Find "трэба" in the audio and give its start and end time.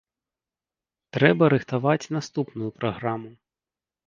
1.17-1.49